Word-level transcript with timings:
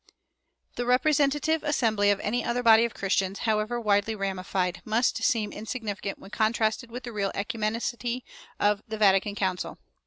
The 0.77 0.87
representative 0.87 1.61
assembly 1.63 2.09
of 2.09 2.19
any 2.21 2.43
other 2.43 2.63
body 2.63 2.85
of 2.85 2.95
Christians, 2.95 3.37
however 3.45 3.79
widely 3.79 4.15
ramified, 4.15 4.81
must 4.83 5.21
seem 5.23 5.51
insignificant 5.51 6.17
when 6.17 6.31
contrasted 6.31 6.89
with 6.89 7.03
the 7.03 7.13
real 7.13 7.31
ecumenicity 7.35 8.23
of 8.59 8.81
the 8.87 8.97
Vatican 8.97 9.35
Council. 9.35 9.77